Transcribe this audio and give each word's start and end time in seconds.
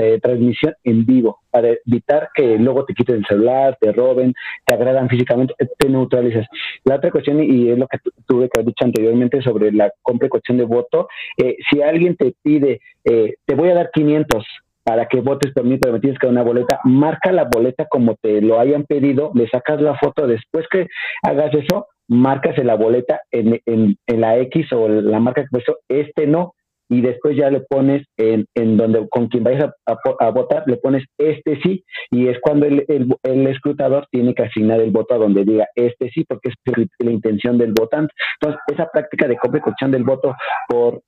eh, 0.00 0.20
transmisión 0.22 0.74
en 0.84 1.04
vivo 1.04 1.40
para 1.50 1.70
evitar 1.86 2.30
que 2.34 2.56
luego 2.58 2.84
te 2.84 2.94
quiten 2.94 3.16
el 3.16 3.26
celular, 3.26 3.76
te 3.80 3.92
roben, 3.92 4.32
te 4.64 4.74
agradan 4.74 5.08
físicamente, 5.08 5.54
te 5.76 5.88
neutralizas. 5.88 6.46
La 6.84 6.96
otra 6.96 7.10
cuestión, 7.10 7.42
y 7.42 7.70
es 7.70 7.78
lo 7.78 7.88
que 7.88 7.98
tuve 8.26 8.48
que 8.48 8.60
haber 8.60 8.66
dicho 8.66 8.84
anteriormente 8.84 9.42
sobre 9.42 9.72
la 9.72 9.90
compra 10.02 10.26
y 10.26 10.30
cuestión 10.30 10.58
de 10.58 10.64
voto, 10.64 11.08
eh, 11.36 11.56
si 11.68 11.82
alguien 11.82 12.16
te 12.16 12.34
pide, 12.42 12.80
eh, 13.04 13.34
te 13.44 13.54
voy 13.54 13.70
a 13.70 13.74
dar 13.74 13.90
500 13.92 14.44
para 14.84 15.06
que 15.06 15.20
votes 15.20 15.52
por 15.52 15.64
mí, 15.64 15.78
pero 15.78 15.92
me 15.92 16.00
tienes 16.00 16.18
que 16.18 16.26
dar 16.26 16.32
una 16.32 16.42
boleta, 16.42 16.80
marca 16.84 17.32
la 17.32 17.44
boleta 17.44 17.86
como 17.90 18.14
te 18.14 18.40
lo 18.40 18.58
hayan 18.58 18.84
pedido, 18.84 19.32
le 19.34 19.48
sacas 19.48 19.82
la 19.82 19.96
foto, 19.98 20.26
después 20.26 20.66
que 20.70 20.86
hagas 21.22 21.52
eso, 21.54 21.88
marcas 22.06 22.56
en 22.56 22.68
la 22.68 22.74
boleta 22.74 23.20
en, 23.30 23.60
en, 23.66 24.20
la 24.20 24.38
X 24.38 24.72
o 24.72 24.88
la 24.88 25.20
marca 25.20 25.42
que 25.42 25.48
puesto, 25.50 25.78
este 25.88 26.26
no, 26.26 26.54
y 26.88 27.00
después 27.00 27.36
ya 27.36 27.50
le 27.50 27.60
pones 27.60 28.06
en, 28.16 28.46
en 28.54 28.76
donde 28.76 29.06
con 29.08 29.28
quien 29.28 29.44
vayas 29.44 29.70
a, 29.86 30.30
votar, 30.30 30.64
le 30.66 30.76
pones 30.76 31.04
este 31.18 31.60
sí, 31.62 31.84
y 32.10 32.28
es 32.28 32.38
cuando 32.40 32.66
el, 32.66 32.84
el, 32.88 33.46
escrutador 33.46 34.06
tiene 34.10 34.34
que 34.34 34.44
asignar 34.44 34.80
el 34.80 34.90
voto 34.90 35.14
a 35.14 35.18
donde 35.18 35.44
diga 35.44 35.66
este 35.74 36.10
sí, 36.10 36.24
porque 36.24 36.50
es 36.50 36.54
la 36.98 37.10
intención 37.10 37.58
del 37.58 37.72
votante. 37.72 38.12
Entonces, 38.40 38.60
esa 38.72 38.88
práctica 38.90 39.28
de 39.28 39.36
compra 39.36 39.60
y 39.64 39.90
del 39.90 40.04
voto 40.04 40.34
por 40.68 41.00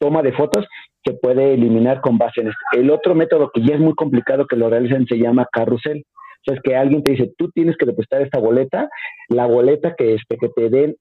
toma 0.00 0.22
de 0.22 0.32
fotos 0.32 0.66
se 1.04 1.14
puede 1.14 1.54
eliminar 1.54 2.00
con 2.00 2.18
base 2.18 2.40
en 2.40 2.48
esto. 2.48 2.60
El 2.72 2.90
otro 2.90 3.14
método 3.14 3.50
que 3.52 3.62
ya 3.62 3.74
es 3.74 3.80
muy 3.80 3.94
complicado 3.94 4.46
que 4.46 4.56
lo 4.56 4.70
realicen 4.70 5.06
se 5.06 5.18
llama 5.18 5.48
carrusel. 5.50 6.04
O 6.06 6.44
sea, 6.44 6.54
es 6.54 6.60
que 6.62 6.76
alguien 6.76 7.02
te 7.02 7.12
dice, 7.12 7.32
tú 7.36 7.50
tienes 7.50 7.76
que 7.76 7.86
depositar 7.86 8.22
esta 8.22 8.38
boleta, 8.38 8.88
la 9.28 9.46
boleta 9.46 9.94
que, 9.96 10.14
este, 10.14 10.36
que 10.36 10.48
te 10.48 10.70
den 10.70 10.96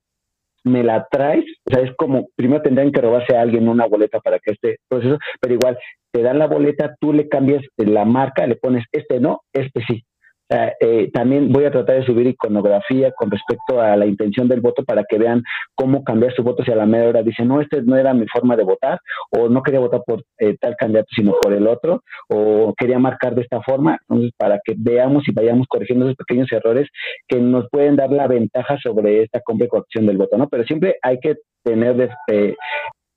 me 0.68 0.84
la 0.84 1.08
traes, 1.10 1.46
o 1.66 1.74
sea, 1.74 1.84
es 1.84 1.92
como, 1.98 2.28
primero 2.36 2.62
tendrían 2.62 2.92
que 2.92 3.02
robarse 3.02 3.36
a 3.36 3.42
alguien 3.42 3.68
una 3.68 3.86
boleta 3.86 4.20
para 4.20 4.40
que 4.40 4.52
este 4.52 4.78
proceso, 4.88 5.18
pero 5.42 5.54
igual, 5.54 5.78
te 6.12 6.22
dan 6.22 6.40
la 6.40 6.48
boleta, 6.48 6.96
tú 7.00 7.14
le 7.14 7.28
cambias 7.28 7.64
la 7.78 8.06
marca, 8.06 8.48
le 8.48 8.56
pones 8.56 8.86
este 8.92 9.20
no, 9.20 9.42
este 9.54 9.82
sí. 9.88 10.04
Eh, 10.50 11.10
también 11.12 11.52
voy 11.52 11.66
a 11.66 11.72
tratar 11.72 11.98
de 11.98 12.06
subir 12.06 12.28
iconografía 12.28 13.12
con 13.12 13.30
respecto 13.30 13.82
a 13.82 13.98
la 13.98 14.06
intención 14.06 14.48
del 14.48 14.62
voto 14.62 14.86
para 14.86 15.04
que 15.04 15.18
vean 15.18 15.44
cómo 15.76 16.04
cambiar 16.04 16.34
su 16.34 16.44
voto 16.44 16.64
si 16.64 16.72
a 16.72 16.76
la 16.76 16.86
media 16.86 17.10
hora 17.10 17.24
dicen, 17.24 17.48
no, 17.48 17.60
esta 17.60 17.82
no 17.82 17.98
era 17.98 18.14
mi 18.14 18.26
forma 18.28 18.56
de 18.56 18.64
votar, 18.64 19.00
o 19.32 19.50
no 19.50 19.62
quería 19.62 19.80
votar 19.80 20.02
por 20.06 20.24
eh, 20.40 20.56
tal 20.60 20.76
candidato, 20.78 21.08
sino 21.16 21.34
por 21.42 21.54
el 21.54 21.68
otro, 21.68 22.02
o 22.30 22.74
quería 22.78 23.00
marcar 23.00 23.36
de 23.36 23.42
esta 23.42 23.62
forma. 23.62 24.00
Entonces, 24.08 24.32
para 24.38 24.60
que 24.64 24.74
veamos 24.78 25.28
y 25.28 25.34
vayamos 25.34 25.68
corrigiendo 25.68 26.06
esos 26.06 26.18
pequeños 26.18 26.52
errores 26.52 26.88
que 27.28 27.40
nos 27.40 27.68
pueden 27.70 27.96
dar 27.96 28.12
la 28.12 28.28
ventaja 28.28 28.78
sobre 28.82 29.24
esta 29.24 29.42
compra 29.42 29.68
y 29.68 30.06
del 30.06 30.18
voto, 30.18 30.38
¿no? 30.38 30.48
Pero 30.48 30.64
siempre 30.64 30.96
hay 31.02 31.20
que 31.20 31.36
tener 31.64 32.10
eh, 32.28 32.56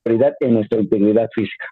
prioridad 0.03 0.33
en 0.39 0.55
nuestra 0.55 0.79
integridad 0.79 1.29
física. 1.33 1.65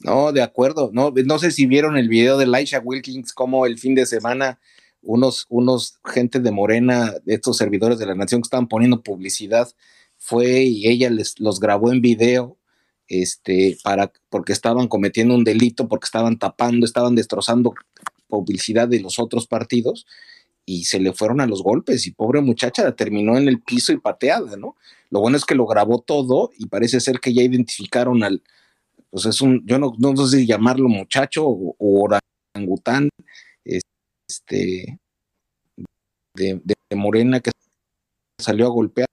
No, 0.00 0.32
de 0.32 0.42
acuerdo. 0.42 0.90
No, 0.92 1.12
no 1.12 1.38
sé 1.38 1.50
si 1.50 1.66
vieron 1.66 1.96
el 1.96 2.08
video 2.08 2.38
de 2.38 2.46
Laisha 2.46 2.80
Wilkins, 2.80 3.32
como 3.32 3.66
el 3.66 3.78
fin 3.78 3.94
de 3.94 4.06
semana 4.06 4.58
unos, 5.02 5.46
unos 5.48 5.98
gente 6.04 6.40
de 6.40 6.50
Morena, 6.50 7.14
estos 7.26 7.56
servidores 7.56 7.98
de 7.98 8.06
la 8.06 8.14
nación 8.14 8.40
que 8.40 8.46
estaban 8.46 8.68
poniendo 8.68 9.02
publicidad, 9.02 9.68
fue 10.18 10.62
y 10.62 10.88
ella 10.88 11.10
les 11.10 11.38
los 11.40 11.60
grabó 11.60 11.92
en 11.92 12.00
video, 12.00 12.56
este, 13.08 13.78
para, 13.82 14.12
porque 14.28 14.52
estaban 14.52 14.88
cometiendo 14.88 15.34
un 15.34 15.44
delito, 15.44 15.88
porque 15.88 16.06
estaban 16.06 16.38
tapando, 16.38 16.84
estaban 16.84 17.14
destrozando 17.14 17.74
publicidad 18.28 18.88
de 18.88 19.00
los 19.00 19.18
otros 19.18 19.46
partidos 19.46 20.06
y 20.66 20.84
se 20.84 21.00
le 21.00 21.14
fueron 21.14 21.40
a 21.40 21.46
los 21.46 21.62
golpes 21.62 22.06
y 22.06 22.10
pobre 22.10 22.42
muchacha 22.42 22.94
terminó 22.94 23.38
en 23.38 23.48
el 23.48 23.62
piso 23.62 23.92
y 23.92 23.98
pateada, 23.98 24.56
¿no? 24.56 24.76
Lo 25.10 25.20
bueno 25.20 25.38
es 25.38 25.46
que 25.46 25.54
lo 25.54 25.66
grabó 25.66 26.00
todo 26.00 26.50
y 26.58 26.66
parece 26.66 27.00
ser 27.00 27.20
que 27.20 27.32
ya 27.32 27.42
identificaron 27.42 28.22
al, 28.22 28.42
pues 29.10 29.26
es 29.26 29.40
un, 29.40 29.64
yo 29.66 29.78
no, 29.78 29.92
no 29.98 30.16
sé 30.16 30.38
si 30.38 30.46
llamarlo 30.46 30.88
muchacho 30.88 31.46
o, 31.46 31.74
o 31.78 32.08
orangután, 32.54 33.08
este, 33.64 34.98
de, 36.34 36.60
Morena 36.94 37.40
que 37.40 37.50
salió 38.40 38.66
a 38.66 38.70
golpear. 38.70 39.06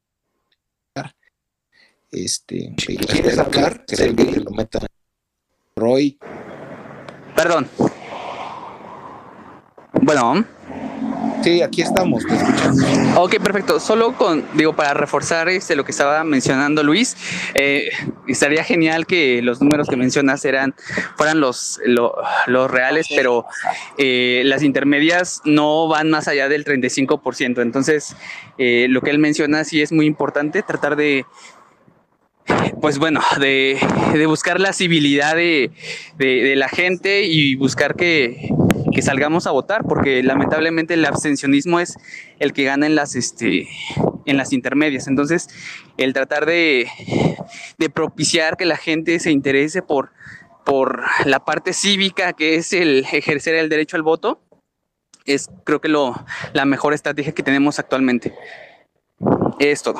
Este, 2.11 2.73
quiere 2.77 3.31
sacar, 3.31 3.85
que 3.85 4.11
lo 4.39 4.51
meta 4.51 4.79
Roy. 5.75 6.17
Perdón. 7.35 7.67
Bueno. 10.01 10.45
Sí, 11.45 11.61
aquí 11.61 11.83
estamos, 11.83 12.23
Ok, 13.15 13.35
perfecto. 13.37 13.79
Solo 13.79 14.13
con, 14.17 14.43
digo, 14.55 14.75
para 14.75 14.95
reforzar 14.95 15.47
este, 15.47 15.75
lo 15.75 15.85
que 15.85 15.91
estaba 15.91 16.23
mencionando 16.23 16.81
Luis, 16.81 17.15
eh, 17.53 17.91
estaría 18.27 18.63
genial 18.63 19.05
que 19.05 19.43
los 19.43 19.61
números 19.61 19.87
que 19.87 19.95
mencionas 19.95 20.43
eran, 20.43 20.73
fueran 21.15 21.39
los, 21.39 21.79
los 21.85 22.71
reales, 22.71 23.05
pero 23.15 23.45
eh, 23.99 24.41
las 24.45 24.63
intermedias 24.63 25.43
no 25.45 25.87
van 25.87 26.09
más 26.09 26.27
allá 26.27 26.49
del 26.49 26.65
35%. 26.65 27.61
Entonces, 27.61 28.15
eh, 28.57 28.87
lo 28.89 29.01
que 29.01 29.11
él 29.11 29.19
menciona 29.19 29.63
sí 29.65 29.83
es 29.83 29.91
muy 29.91 30.07
importante, 30.07 30.63
tratar 30.63 30.95
de, 30.95 31.27
pues 32.81 32.97
bueno, 32.97 33.21
de, 33.39 33.77
buscar 34.27 34.59
la 34.59 34.73
civilidad 34.73 35.35
de, 35.35 35.71
la 36.55 36.69
gente 36.69 37.23
y 37.23 37.55
buscar 37.55 37.95
que, 37.95 38.49
que 38.95 39.01
salgamos 39.01 39.45
a 39.45 39.51
votar, 39.51 39.83
porque 39.83 40.23
lamentablemente 40.23 40.93
el 40.93 41.03
abstencionismo 41.03 41.81
es 41.81 41.97
el 42.39 42.53
que 42.53 42.63
gana 42.63 42.85
en 42.85 42.95
las, 42.95 43.15
este, 43.15 43.67
en 44.25 44.37
las 44.37 44.53
intermedias. 44.53 45.07
Entonces, 45.07 45.49
el 45.97 46.13
tratar 46.13 46.45
de, 46.45 46.87
propiciar 47.93 48.55
que 48.55 48.63
la 48.63 48.77
gente 48.77 49.19
se 49.19 49.31
interese 49.31 49.81
por, 49.81 50.11
por 50.63 51.03
la 51.25 51.43
parte 51.43 51.73
cívica, 51.73 52.31
que 52.31 52.55
es 52.55 52.71
el 52.71 53.05
ejercer 53.11 53.55
el 53.55 53.67
derecho 53.67 53.97
al 53.97 54.03
voto, 54.03 54.39
es 55.25 55.49
creo 55.65 55.81
que 55.81 55.89
lo, 55.89 56.15
la 56.53 56.63
mejor 56.63 56.93
estrategia 56.93 57.33
que 57.33 57.43
tenemos 57.43 57.79
actualmente. 57.79 58.33
Es 59.59 59.83
todo. 59.83 59.99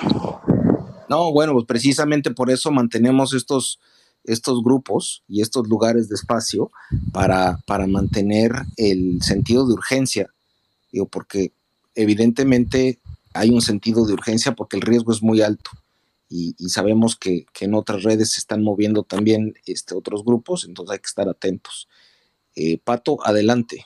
No, 1.09 1.33
bueno, 1.33 1.51
pues 1.51 1.65
precisamente 1.65 2.31
por 2.31 2.49
eso 2.49 2.71
mantenemos 2.71 3.33
estos 3.33 3.81
estos 4.25 4.63
grupos 4.63 5.23
y 5.27 5.41
estos 5.41 5.67
lugares 5.67 6.09
de 6.09 6.15
espacio 6.15 6.71
para, 7.11 7.59
para 7.65 7.87
mantener 7.87 8.51
el 8.77 9.21
sentido 9.21 9.67
de 9.67 9.73
urgencia. 9.73 10.29
Digo, 10.91 11.07
porque 11.07 11.51
evidentemente 11.93 12.99
hay 13.33 13.49
un 13.49 13.61
sentido 13.61 14.05
de 14.05 14.13
urgencia 14.13 14.53
porque 14.53 14.77
el 14.77 14.81
riesgo 14.81 15.11
es 15.11 15.21
muy 15.21 15.41
alto. 15.41 15.71
Y, 16.27 16.53
sabemos 16.69 17.15
que, 17.15 17.45
en 17.61 17.75
otras 17.75 18.03
redes 18.03 18.31
se 18.31 18.39
están 18.39 18.63
moviendo 18.63 19.03
también 19.03 19.53
este, 19.65 19.95
otros 19.95 20.25
grupos, 20.25 20.65
entonces 20.65 20.93
hay 20.93 20.99
que 20.99 21.07
estar 21.07 21.29
atentos. 21.29 21.87
Eh, 22.55 22.79
Pato, 22.83 23.19
adelante 23.23 23.85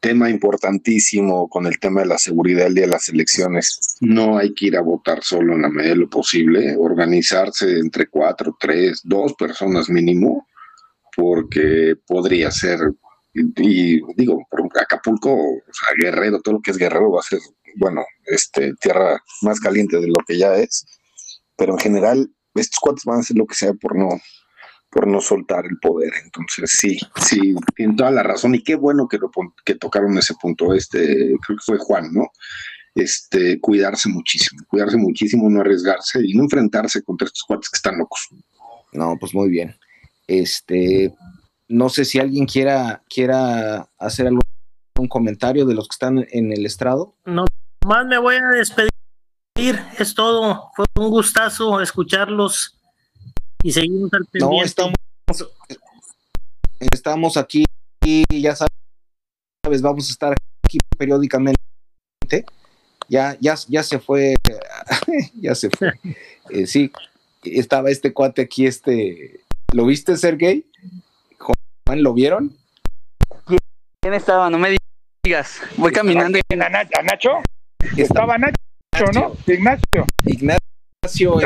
tema 0.00 0.30
importantísimo 0.30 1.48
con 1.48 1.66
el 1.66 1.78
tema 1.78 2.00
de 2.00 2.06
la 2.06 2.18
seguridad 2.18 2.66
el 2.66 2.74
día 2.74 2.86
de 2.86 2.92
las 2.92 3.08
elecciones. 3.08 3.96
No 4.00 4.38
hay 4.38 4.54
que 4.54 4.66
ir 4.66 4.76
a 4.76 4.82
votar 4.82 5.22
solo 5.22 5.54
en 5.54 5.62
la 5.62 5.68
medida 5.68 5.90
de 5.90 6.00
lo 6.00 6.08
posible, 6.08 6.76
organizarse 6.76 7.78
entre 7.78 8.08
cuatro, 8.08 8.56
tres, 8.58 9.00
dos 9.04 9.34
personas 9.34 9.88
mínimo, 9.88 10.46
porque 11.16 11.96
podría 12.06 12.50
ser, 12.50 12.78
y, 13.34 14.00
digo, 14.14 14.46
por 14.50 14.68
Acapulco, 14.80 15.32
o 15.32 15.62
sea, 15.72 15.88
Guerrero, 15.96 16.40
todo 16.40 16.54
lo 16.54 16.60
que 16.60 16.70
es 16.70 16.78
Guerrero 16.78 17.12
va 17.12 17.20
a 17.20 17.24
ser, 17.24 17.40
bueno, 17.76 18.04
este, 18.26 18.74
tierra 18.80 19.20
más 19.42 19.58
caliente 19.58 19.98
de 19.98 20.06
lo 20.06 20.24
que 20.26 20.38
ya 20.38 20.54
es, 20.54 20.86
pero 21.56 21.72
en 21.72 21.78
general 21.80 22.30
estos 22.54 22.78
cuates 22.80 23.04
van 23.04 23.18
a 23.18 23.20
hacer 23.20 23.36
lo 23.36 23.46
que 23.46 23.54
sea 23.54 23.72
por 23.74 23.96
no 23.96 24.08
por 24.90 25.06
no 25.06 25.20
soltar 25.20 25.66
el 25.66 25.78
poder. 25.78 26.12
Entonces, 26.24 26.70
sí, 26.70 26.98
sí, 27.16 27.54
tiene 27.76 27.94
toda 27.96 28.10
la 28.10 28.22
razón. 28.22 28.54
Y 28.54 28.62
qué 28.62 28.74
bueno 28.74 29.06
que, 29.08 29.18
lo, 29.18 29.30
que 29.64 29.74
tocaron 29.74 30.16
ese 30.18 30.34
punto. 30.40 30.72
Este, 30.74 31.34
creo 31.46 31.58
que 31.58 31.64
fue 31.64 31.78
Juan, 31.78 32.12
¿no? 32.12 32.30
Este, 32.94 33.60
cuidarse 33.60 34.08
muchísimo, 34.08 34.62
cuidarse 34.66 34.96
muchísimo, 34.96 35.48
no 35.48 35.60
arriesgarse 35.60 36.20
y 36.24 36.34
no 36.34 36.44
enfrentarse 36.44 37.02
contra 37.02 37.26
estos 37.26 37.44
cuates 37.44 37.68
que 37.68 37.76
están 37.76 37.98
locos. 37.98 38.28
No, 38.92 39.16
pues 39.20 39.34
muy 39.34 39.50
bien. 39.50 39.76
Este, 40.26 41.14
no 41.68 41.88
sé 41.90 42.04
si 42.04 42.18
alguien 42.18 42.46
quiera, 42.46 43.02
quiera 43.08 43.88
hacer 43.98 44.26
algún 44.26 44.42
comentario 45.08 45.64
de 45.66 45.74
los 45.74 45.86
que 45.86 45.94
están 45.94 46.26
en 46.30 46.52
el 46.52 46.66
estrado. 46.66 47.14
No, 47.24 47.44
más 47.86 48.06
me 48.06 48.18
voy 48.18 48.36
a 48.36 48.56
despedir. 48.56 48.90
Es 49.98 50.14
todo. 50.14 50.70
Fue 50.74 50.86
un 50.96 51.10
gustazo 51.10 51.80
escucharlos 51.80 52.77
y 53.62 53.72
seguimos 53.72 54.12
al 54.12 54.24
pendiente. 54.26 54.56
No, 54.56 54.62
estamos, 54.62 54.94
estamos 56.78 57.36
aquí, 57.36 57.64
ya 58.30 58.54
sabes, 58.54 59.82
vamos 59.82 60.08
a 60.08 60.12
estar 60.12 60.34
aquí 60.64 60.78
periódicamente. 60.96 61.58
Ya, 63.08 63.36
ya, 63.40 63.54
ya 63.68 63.82
se 63.82 63.98
fue, 63.98 64.34
ya 65.34 65.54
se 65.54 65.70
fue. 65.70 65.92
Eh, 66.50 66.66
sí, 66.66 66.92
estaba 67.42 67.90
este 67.90 68.12
cuate 68.12 68.42
aquí, 68.42 68.66
este, 68.66 69.40
¿lo 69.72 69.86
viste, 69.86 70.16
Sergey? 70.16 70.66
Juan, 71.38 72.02
¿lo 72.02 72.12
vieron? 72.12 72.56
¿Quién 74.00 74.14
estaba? 74.14 74.50
No 74.50 74.58
me 74.58 74.76
digas. 75.24 75.60
Voy 75.76 75.92
caminando. 75.92 76.38
¿A 76.50 77.02
Nacho? 77.02 77.40
Estaba 77.96 78.36
Nacho, 78.38 79.12
¿no? 79.12 79.34
Ignacio. 79.46 80.06
Ignacio, 80.24 81.40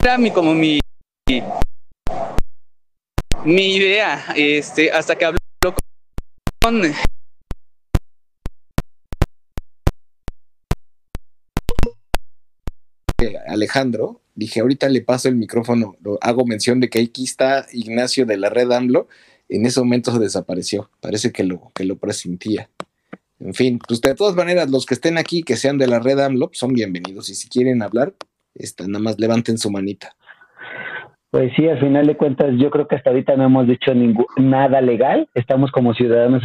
Era 0.00 0.18
mi, 0.18 0.30
como 0.30 0.54
mi, 0.54 0.78
mi 3.44 3.74
idea, 3.74 4.24
este, 4.36 4.92
hasta 4.92 5.16
que 5.16 5.24
habló 5.24 5.38
con 6.62 6.82
Alejandro, 13.48 14.20
dije, 14.36 14.60
ahorita 14.60 14.88
le 14.88 15.00
paso 15.00 15.28
el 15.28 15.34
micrófono, 15.34 15.96
lo, 16.00 16.18
hago 16.20 16.46
mención 16.46 16.78
de 16.78 16.88
que 16.88 17.00
aquí 17.00 17.24
está 17.24 17.66
Ignacio 17.72 18.24
de 18.24 18.36
la 18.36 18.50
red 18.50 18.70
AMLO, 18.70 19.08
en 19.48 19.66
ese 19.66 19.80
momento 19.80 20.12
se 20.12 20.20
desapareció, 20.20 20.90
parece 21.00 21.32
que 21.32 21.42
lo, 21.42 21.72
que 21.74 21.82
lo 21.82 21.96
presentía. 21.96 22.70
En 23.38 23.54
fin, 23.54 23.78
pues 23.86 24.00
de 24.00 24.14
todas 24.14 24.34
maneras, 24.34 24.70
los 24.70 24.86
que 24.86 24.94
estén 24.94 25.18
aquí, 25.18 25.42
que 25.42 25.56
sean 25.56 25.78
de 25.78 25.86
la 25.86 25.98
red 25.98 26.18
AMLO, 26.18 26.50
son 26.52 26.72
bienvenidos, 26.72 27.28
y 27.28 27.34
si 27.34 27.48
quieren 27.48 27.82
hablar, 27.82 28.14
está, 28.54 28.86
nada 28.86 29.02
más 29.02 29.18
levanten 29.18 29.58
su 29.58 29.70
manita. 29.70 30.16
Pues 31.30 31.52
sí, 31.56 31.68
al 31.68 31.80
final 31.80 32.06
de 32.06 32.16
cuentas, 32.16 32.54
yo 32.56 32.70
creo 32.70 32.86
que 32.86 32.96
hasta 32.96 33.10
ahorita 33.10 33.36
no 33.36 33.44
hemos 33.44 33.66
dicho 33.66 33.92
nada 34.36 34.80
legal. 34.80 35.28
Estamos 35.34 35.72
como 35.72 35.92
ciudadanos 35.92 36.42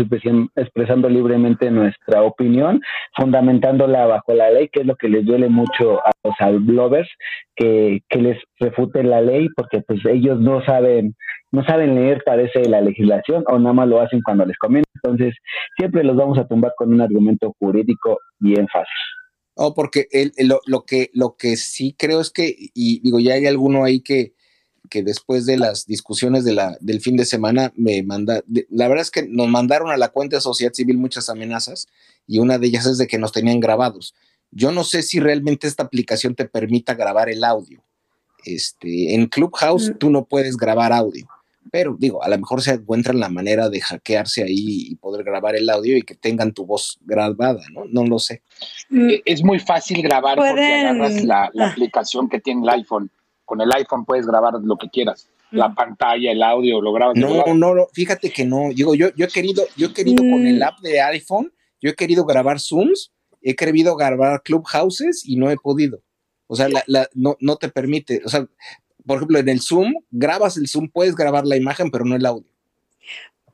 expresando 0.55 1.07
libremente 1.07 1.69
nuestra 1.69 2.23
opinión, 2.23 2.81
fundamentándola 3.15 4.07
bajo 4.07 4.33
la 4.33 4.49
ley, 4.49 4.69
que 4.69 4.81
es 4.81 4.87
lo 4.87 4.95
que 4.95 5.07
les 5.07 5.23
duele 5.23 5.49
mucho 5.49 5.99
a 6.05 6.11
los 6.23 6.33
outlovers, 6.39 7.07
que, 7.55 8.01
que 8.09 8.21
les 8.21 8.37
refuten 8.59 9.11
la 9.11 9.21
ley, 9.21 9.49
porque 9.55 9.81
pues 9.81 10.03
ellos 10.05 10.39
no 10.39 10.65
saben, 10.65 11.15
no 11.51 11.63
saben 11.63 11.93
leer, 11.93 12.23
parece, 12.25 12.67
la 12.67 12.81
legislación, 12.81 13.43
o 13.47 13.59
nada 13.59 13.73
más 13.73 13.87
lo 13.87 14.01
hacen 14.01 14.21
cuando 14.23 14.45
les 14.45 14.57
conviene. 14.57 14.85
Entonces, 14.95 15.35
siempre 15.77 16.03
los 16.03 16.15
vamos 16.15 16.39
a 16.39 16.47
tumbar 16.47 16.73
con 16.75 16.91
un 16.91 17.01
argumento 17.01 17.55
jurídico 17.59 18.17
bien 18.39 18.67
fácil. 18.67 18.87
Oh, 19.55 19.75
porque 19.75 20.07
el, 20.11 20.31
lo, 20.47 20.59
lo, 20.65 20.85
que, 20.85 21.11
lo 21.13 21.35
que 21.37 21.55
sí 21.55 21.95
creo 21.97 22.19
es 22.19 22.31
que, 22.31 22.55
y 22.73 22.99
digo, 23.01 23.19
ya 23.19 23.35
hay 23.35 23.45
alguno 23.45 23.83
ahí 23.83 24.01
que 24.01 24.33
que 24.91 25.01
después 25.03 25.45
de 25.45 25.57
las 25.57 25.88
discusiones 25.88 26.43
de 26.43 26.53
la, 26.53 26.77
del 26.81 26.99
fin 26.99 27.15
de 27.15 27.23
semana 27.23 27.71
me 27.77 28.03
manda, 28.03 28.43
la 28.69 28.89
verdad 28.89 29.03
es 29.03 29.09
que 29.09 29.25
nos 29.25 29.47
mandaron 29.47 29.89
a 29.89 29.95
la 29.95 30.09
cuenta 30.09 30.35
de 30.35 30.41
sociedad 30.41 30.73
civil 30.73 30.97
muchas 30.97 31.29
amenazas 31.29 31.88
y 32.27 32.39
una 32.39 32.59
de 32.59 32.67
ellas 32.67 32.85
es 32.85 32.97
de 32.97 33.07
que 33.07 33.17
nos 33.17 33.31
tenían 33.31 33.61
grabados. 33.61 34.13
Yo 34.51 34.73
no 34.73 34.83
sé 34.83 35.01
si 35.01 35.21
realmente 35.21 35.65
esta 35.65 35.83
aplicación 35.83 36.35
te 36.35 36.45
permita 36.45 36.93
grabar 36.93 37.29
el 37.29 37.45
audio. 37.45 37.81
Este, 38.43 39.15
en 39.15 39.27
Clubhouse 39.27 39.91
mm. 39.91 39.97
tú 39.97 40.09
no 40.09 40.25
puedes 40.25 40.57
grabar 40.57 40.91
audio, 40.91 41.25
pero 41.71 41.95
digo, 41.97 42.21
a 42.21 42.27
lo 42.27 42.38
mejor 42.38 42.61
se 42.61 42.73
encuentran 42.73 43.17
la 43.17 43.29
manera 43.29 43.69
de 43.69 43.79
hackearse 43.79 44.43
ahí 44.43 44.88
y 44.89 44.95
poder 44.95 45.23
grabar 45.23 45.55
el 45.55 45.69
audio 45.69 45.95
y 45.95 46.01
que 46.01 46.15
tengan 46.15 46.51
tu 46.51 46.65
voz 46.65 46.99
grabada, 47.05 47.61
¿no? 47.71 47.85
No 47.85 48.05
lo 48.05 48.19
sé. 48.19 48.41
Mm. 48.89 49.09
Es 49.23 49.41
muy 49.41 49.59
fácil 49.59 50.01
grabar 50.01 50.35
porque 50.35 50.61
agarras 50.61 51.23
la, 51.23 51.49
la 51.53 51.67
ah. 51.67 51.69
aplicación 51.69 52.27
que 52.27 52.41
tiene 52.41 52.63
el 52.63 52.69
iPhone 52.69 53.09
con 53.51 53.59
el 53.59 53.69
iPhone 53.74 54.06
puedes 54.06 54.25
grabar 54.25 54.53
lo 54.63 54.77
que 54.77 54.89
quieras. 54.89 55.27
La 55.51 55.75
pantalla, 55.75 56.31
el 56.31 56.42
audio, 56.42 56.81
lo 56.81 56.94
grabas. 56.94 57.18
No, 57.18 57.53
no, 57.53 57.75
no, 57.75 57.88
fíjate 57.92 58.31
que 58.31 58.45
no. 58.45 58.69
Digo, 58.74 58.95
yo, 58.95 59.09
yo 59.13 59.25
he 59.25 59.27
querido, 59.27 59.65
yo 59.75 59.88
he 59.88 59.94
querido 59.94 60.24
con 60.24 60.48
el 60.48 60.59
mm. 60.59 60.63
app 60.63 60.80
de 60.80 61.01
iPhone, 61.01 61.51
yo 61.81 61.89
he 61.89 61.94
querido 61.94 62.24
grabar 62.24 62.62
Zooms, 62.62 63.12
he 63.42 63.53
querido 63.53 63.98
grabar 63.98 64.42
Clubhouses 64.42 65.25
y 65.25 65.36
no 65.36 65.51
he 65.51 65.57
podido. 65.57 66.01
O 66.48 66.56
sea, 66.56 66.69
la, 66.69 67.09
no, 67.13 67.36
no 67.42 67.57
te 67.57 67.68
permite. 67.68 68.21
O 68.24 68.30
sea, 68.30 68.48
por 69.06 69.18
ejemplo, 69.18 69.39
en 69.39 69.50
el 69.50 69.59
Zoom, 69.59 69.95
grabas 70.12 70.56
el 70.56 70.69
Zoom, 70.69 70.88
puedes 70.88 71.13
grabar 71.13 71.45
la 71.45 71.57
imagen, 71.57 71.92
pero 71.92 72.06
no 72.06 72.15
el 72.15 72.25
audio. 72.25 72.48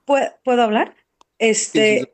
¿Puedo, 0.06 0.62
hablar? 0.62 0.94
Este, 1.40 2.12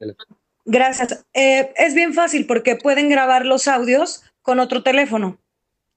gracias. 0.63 1.25
Eh, 1.33 1.73
es 1.75 1.95
bien 1.95 2.13
fácil 2.13 2.47
porque 2.47 2.77
pueden 2.77 3.09
grabar 3.09 3.45
los 3.45 3.67
audios 3.67 4.23
con 4.41 4.61
otro 4.61 4.83
teléfono. 4.83 5.42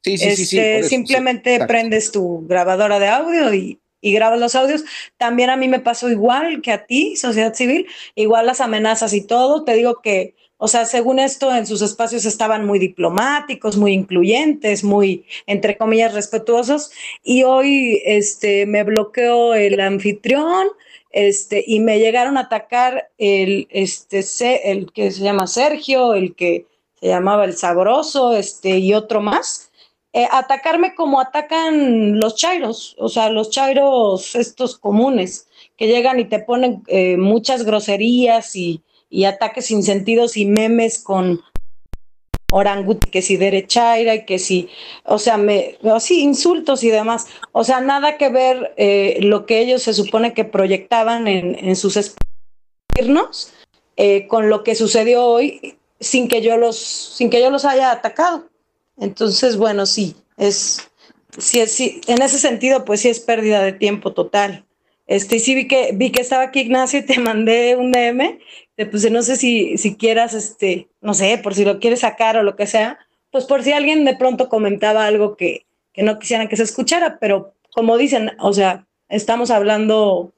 Sí, 0.06 0.18
sí, 0.18 0.46
sí, 0.46 0.58
este, 0.58 0.84
simplemente 0.84 1.66
prendes 1.66 2.12
tu 2.12 2.46
grabadora 2.46 3.00
de 3.00 3.08
audio 3.08 3.52
y, 3.52 3.80
grabas 4.00 4.38
los 4.38 4.54
audios. 4.54 4.84
También 5.16 5.50
a 5.50 5.56
mí 5.56 5.66
me 5.66 5.80
pasó 5.80 6.08
igual 6.08 6.62
que 6.62 6.70
a 6.70 6.86
ti, 6.86 7.16
sociedad 7.16 7.54
civil, 7.54 7.88
igual 8.14 8.46
las 8.46 8.60
amenazas 8.60 9.12
y 9.14 9.22
todo. 9.22 9.64
Te 9.64 9.74
digo 9.74 10.00
que, 10.00 10.36
o 10.58 10.68
sea, 10.68 10.84
según 10.84 11.18
esto, 11.18 11.52
en 11.52 11.66
sus 11.66 11.82
espacios 11.82 12.24
estaban 12.24 12.64
muy 12.64 12.78
diplomáticos, 12.78 13.76
muy 13.76 13.94
incluyentes, 13.94 14.84
muy, 14.84 15.24
entre 15.48 15.76
comillas, 15.76 16.14
respetuosos. 16.14 16.92
Y 17.24 17.42
hoy 17.42 18.00
este, 18.04 18.64
me 18.64 18.84
bloqueó 18.84 19.54
el 19.54 19.80
anfitrión. 19.80 20.68
Este, 21.10 21.64
y 21.66 21.80
me 21.80 21.98
llegaron 21.98 22.36
a 22.36 22.42
atacar 22.42 23.10
el, 23.18 23.66
este, 23.70 24.70
el 24.70 24.92
que 24.92 25.10
se 25.10 25.24
llama 25.24 25.48
Sergio, 25.48 26.14
el 26.14 26.36
que 26.36 26.66
se 27.00 27.08
llamaba 27.08 27.44
el 27.44 27.56
Sabroso, 27.56 28.36
este, 28.36 28.78
y 28.78 28.94
otro 28.94 29.20
más 29.20 29.65
eh, 30.16 30.26
atacarme 30.32 30.94
como 30.94 31.20
atacan 31.20 32.18
los 32.18 32.36
chairos, 32.36 32.96
o 32.98 33.10
sea, 33.10 33.28
los 33.28 33.50
chairos 33.50 34.34
estos 34.34 34.78
comunes, 34.78 35.46
que 35.76 35.88
llegan 35.88 36.18
y 36.18 36.24
te 36.24 36.38
ponen 36.38 36.82
eh, 36.86 37.18
muchas 37.18 37.66
groserías 37.66 38.56
y, 38.56 38.82
ataques 39.26 39.66
sin 39.66 39.82
sentidos 39.82 40.38
y 40.38 40.46
memes 40.46 41.00
con 41.04 41.42
oranguti, 42.50 43.10
que 43.10 43.20
si 43.20 43.36
derechaira 43.36 44.14
y 44.14 44.24
que 44.24 44.38
si, 44.38 44.70
o 45.04 45.18
sea, 45.18 45.36
me, 45.36 45.76
así 45.94 46.22
insultos 46.22 46.82
y 46.82 46.88
demás. 46.88 47.26
O 47.52 47.62
sea, 47.62 47.82
nada 47.82 48.16
que 48.16 48.30
ver 48.30 48.72
eh, 48.78 49.18
lo 49.20 49.44
que 49.44 49.60
ellos 49.60 49.82
se 49.82 49.92
supone 49.92 50.32
que 50.32 50.46
proyectaban 50.46 51.28
en, 51.28 51.76
sus 51.76 51.98
espirnos 51.98 53.52
con 54.28 54.48
lo 54.48 54.64
que 54.64 54.76
sucedió 54.76 55.24
hoy 55.26 55.76
sin 56.00 56.28
que 56.28 56.40
yo 56.40 56.56
los, 56.56 56.78
sin 56.78 57.28
que 57.28 57.42
yo 57.42 57.50
los 57.50 57.66
haya 57.66 57.90
atacado. 57.90 58.48
Entonces, 58.98 59.56
bueno, 59.56 59.86
sí, 59.86 60.16
es, 60.36 60.90
sí, 61.38 61.66
sí, 61.66 62.00
en 62.06 62.22
ese 62.22 62.38
sentido, 62.38 62.84
pues 62.84 63.00
sí 63.00 63.08
es 63.08 63.20
pérdida 63.20 63.62
de 63.62 63.72
tiempo 63.72 64.12
total. 64.12 64.64
Este, 65.06 65.38
sí 65.38 65.54
vi 65.54 65.68
que, 65.68 65.92
vi 65.94 66.10
que 66.10 66.20
estaba 66.20 66.44
aquí 66.44 66.60
Ignacio 66.60 67.00
y 67.00 67.06
te 67.06 67.20
mandé 67.20 67.76
un 67.76 67.92
DM, 67.92 68.38
te 68.74 68.86
puse, 68.86 69.10
no 69.10 69.22
sé 69.22 69.36
si, 69.36 69.78
si 69.78 69.96
quieras, 69.96 70.34
este, 70.34 70.88
no 71.00 71.14
sé, 71.14 71.38
por 71.38 71.54
si 71.54 71.64
lo 71.64 71.78
quieres 71.78 72.00
sacar 72.00 72.36
o 72.36 72.42
lo 72.42 72.56
que 72.56 72.66
sea, 72.66 72.98
pues 73.30 73.44
por 73.44 73.62
si 73.62 73.72
alguien 73.72 74.04
de 74.04 74.16
pronto 74.16 74.48
comentaba 74.48 75.06
algo 75.06 75.36
que, 75.36 75.66
que 75.92 76.02
no 76.02 76.18
quisieran 76.18 76.48
que 76.48 76.56
se 76.56 76.62
escuchara, 76.64 77.18
pero 77.18 77.54
como 77.72 77.96
dicen, 77.98 78.32
o 78.40 78.52
sea, 78.52 78.86
estamos 79.08 79.50
hablando, 79.50 80.32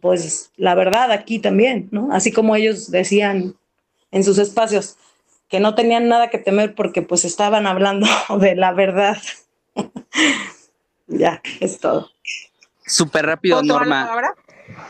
pues, 0.00 0.52
la 0.56 0.74
verdad 0.74 1.10
aquí 1.10 1.38
también, 1.38 1.88
¿no? 1.90 2.08
Así 2.12 2.32
como 2.32 2.56
ellos 2.56 2.90
decían 2.90 3.56
en 4.12 4.24
sus 4.24 4.38
espacios 4.38 4.96
que 5.48 5.60
no 5.60 5.74
tenían 5.74 6.08
nada 6.08 6.28
que 6.30 6.38
temer 6.38 6.74
porque 6.74 7.02
pues 7.02 7.24
estaban 7.24 7.66
hablando 7.66 8.06
de 8.40 8.56
la 8.56 8.72
verdad. 8.72 9.18
ya, 11.06 11.40
es 11.60 11.78
todo. 11.78 12.10
Súper 12.84 13.26
rápido, 13.26 13.62
Norma. 13.62 14.34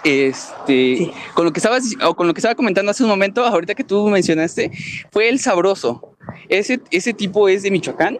Este, 0.04 1.12
con 1.34 1.44
lo 1.44 1.52
que 1.52 1.58
estabas 1.58 1.84
o 2.04 2.14
con 2.14 2.26
lo 2.26 2.34
que 2.34 2.40
estaba 2.40 2.54
comentando 2.54 2.90
hace 2.90 3.02
un 3.02 3.10
momento, 3.10 3.44
ahorita 3.44 3.74
que 3.74 3.84
tú 3.84 4.08
mencionaste, 4.08 4.70
fue 5.10 5.28
el 5.28 5.38
sabroso. 5.38 6.16
Ese, 6.48 6.80
ese 6.90 7.12
tipo 7.12 7.48
es 7.48 7.62
de 7.62 7.70
Michoacán. 7.70 8.18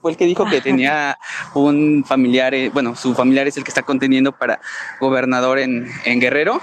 Fue 0.00 0.10
el 0.10 0.16
que 0.16 0.26
dijo 0.26 0.44
que 0.46 0.60
tenía 0.60 1.16
un 1.54 2.04
familiar, 2.04 2.54
eh, 2.54 2.70
bueno, 2.70 2.96
su 2.96 3.14
familiar 3.14 3.46
es 3.46 3.56
el 3.56 3.62
que 3.62 3.70
está 3.70 3.82
conteniendo 3.82 4.32
para 4.32 4.60
gobernador 4.98 5.60
en, 5.60 5.88
en 6.04 6.20
Guerrero 6.20 6.60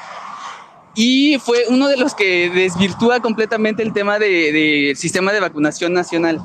y 1.01 1.39
fue 1.39 1.63
uno 1.70 1.88
de 1.88 1.96
los 1.96 2.13
que 2.13 2.50
desvirtúa 2.50 3.22
completamente 3.22 3.82
el 3.82 3.94
tema 3.94 4.20
del 4.20 4.51
de, 4.51 4.94
sistema 4.98 5.32
de 5.32 5.39
vacunación 5.39 5.94
nacional. 5.94 6.41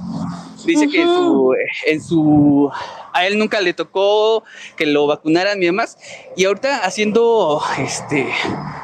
Dice 0.65 0.87
que 0.87 1.03
en 1.03 2.01
su, 2.01 2.71
a 3.13 3.27
él 3.27 3.37
nunca 3.37 3.61
le 3.61 3.75
tocó 3.75 4.45
que 4.77 4.87
lo 4.87 5.09
vacunaran 5.09 5.61
y 5.61 5.67
demás. 5.67 5.99
Y 6.37 6.45
ahorita 6.45 6.85
haciendo 6.85 7.61
este, 7.79 8.29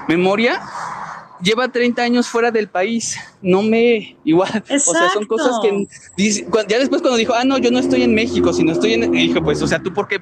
memoria, 0.09 0.61
lleva 1.41 1.69
30 1.69 2.03
años 2.03 2.27
fuera 2.27 2.51
del 2.51 2.69
país. 2.69 3.17
No 3.41 3.63
me 3.63 4.17
igual. 4.25 4.65
O 4.69 4.93
sea, 4.93 5.11
son 5.11 5.25
cosas 5.27 5.53
que 5.63 5.87
ya 6.67 6.81
después 6.81 7.01
cuando 7.01 7.17
dijo, 7.17 7.33
ah, 7.33 7.45
no, 7.45 7.59
yo 7.59 7.71
no 7.71 7.79
estoy 7.79 8.03
en 8.03 8.13
México, 8.13 8.53
sino 8.53 8.73
estoy 8.73 8.95
en. 8.95 9.15
Y 9.15 9.29
dije, 9.29 9.41
pues, 9.41 9.63
o 9.63 9.69
sea, 9.69 9.81
tú 9.81 9.95
por 9.95 10.09
qué, 10.09 10.21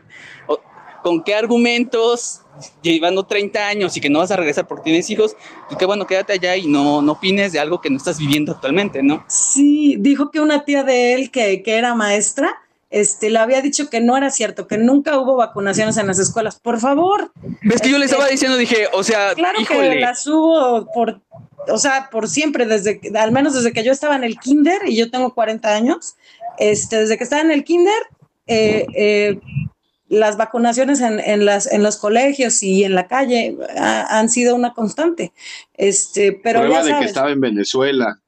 con 1.08 1.22
qué 1.22 1.34
argumentos 1.34 2.42
llevando 2.82 3.24
30 3.24 3.66
años 3.66 3.96
y 3.96 4.00
que 4.00 4.10
no 4.10 4.18
vas 4.18 4.30
a 4.30 4.36
regresar 4.36 4.66
porque 4.66 4.84
tienes 4.84 5.08
hijos, 5.08 5.34
pues 5.66 5.78
qué 5.78 5.86
bueno, 5.86 6.06
quédate 6.06 6.34
allá 6.34 6.54
y 6.54 6.66
no, 6.66 7.00
no 7.00 7.12
opines 7.12 7.52
de 7.52 7.60
algo 7.60 7.80
que 7.80 7.88
no 7.88 7.96
estás 7.96 8.18
viviendo 8.18 8.52
actualmente, 8.52 9.02
¿no? 9.02 9.24
Sí, 9.26 9.96
dijo 9.98 10.30
que 10.30 10.40
una 10.40 10.66
tía 10.66 10.84
de 10.84 11.14
él 11.14 11.30
que, 11.30 11.62
que 11.62 11.78
era 11.78 11.94
maestra, 11.94 12.58
este, 12.90 13.30
le 13.30 13.38
había 13.38 13.62
dicho 13.62 13.88
que 13.88 14.02
no 14.02 14.18
era 14.18 14.28
cierto, 14.30 14.66
que 14.66 14.76
nunca 14.76 15.18
hubo 15.18 15.36
vacunaciones 15.36 15.96
en 15.96 16.06
las 16.06 16.18
escuelas. 16.18 16.60
Por 16.60 16.78
favor. 16.78 17.32
Es 17.62 17.80
que 17.80 17.88
yo 17.88 17.96
le 17.96 18.04
estaba 18.04 18.24
este, 18.24 18.34
diciendo, 18.34 18.58
dije, 18.58 18.88
o 18.92 19.02
sea, 19.02 19.34
claro 19.34 19.60
que 19.66 19.94
las 19.94 20.26
hubo 20.26 20.92
por, 20.92 21.22
o 21.68 21.78
sea, 21.78 22.10
por 22.10 22.28
siempre, 22.28 22.66
desde, 22.66 23.00
al 23.18 23.32
menos 23.32 23.54
desde 23.54 23.72
que 23.72 23.82
yo 23.82 23.92
estaba 23.92 24.14
en 24.14 24.24
el 24.24 24.38
kinder 24.38 24.82
y 24.86 24.96
yo 24.96 25.10
tengo 25.10 25.32
40 25.32 25.74
años, 25.74 26.16
este, 26.58 26.96
desde 26.96 27.16
que 27.16 27.24
estaba 27.24 27.40
en 27.40 27.50
el 27.50 27.64
kinder, 27.64 28.02
eh, 28.46 28.86
eh, 28.94 29.40
las 30.08 30.36
vacunaciones 30.36 31.00
en, 31.00 31.20
en, 31.20 31.44
las, 31.44 31.70
en 31.70 31.82
los 31.82 31.96
colegios 31.96 32.62
y 32.62 32.84
en 32.84 32.94
la 32.94 33.06
calle 33.06 33.56
han 33.76 34.28
sido 34.28 34.54
una 34.54 34.72
constante. 34.72 35.32
Este, 35.74 36.32
pero 36.32 36.60
Prueba 36.60 36.82
de 36.82 36.98
que 36.98 37.04
estaba 37.04 37.30
en 37.30 37.40
Venezuela. 37.40 38.20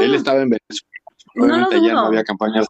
Él 0.00 0.14
estaba 0.14 0.42
en 0.42 0.50
Venezuela. 0.50 0.94
Obviamente 1.36 1.80
no 1.80 1.92
no 1.92 2.06
había 2.06 2.24
campañas. 2.24 2.66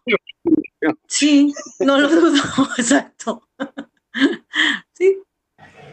Sí, 1.07 1.53
no 1.79 1.99
lo 1.99 2.09
dudo, 2.09 2.41
exacto. 2.77 3.47
sí. 4.93 5.21